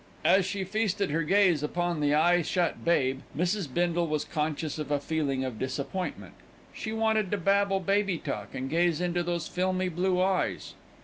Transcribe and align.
As 0.25 0.47
she 0.47 0.63
feasted 0.63 1.11
her 1.11 1.21
gaze 1.21 1.61
upon 1.61 1.99
the 1.99 2.15
eye 2.15 2.41
shut 2.41 2.83
babe, 2.83 3.19
Mrs. 3.37 3.71
Bindle 3.71 4.07
was 4.07 4.25
conscious 4.25 4.79
of 4.79 4.89
a 4.89 4.99
feeling 4.99 5.43
of 5.45 5.59
disappointment. 5.59 6.33
She 6.73 6.91
wanted 6.91 7.29
to 7.29 7.37
babble 7.37 7.79
baby 7.81 8.17
talk, 8.17 8.55
and 8.55 8.67
gaze 8.67 8.99
into 8.99 9.21
those 9.21 9.47
filmy 9.47 9.89
blue 9.89 10.19
eyes. 10.19 10.73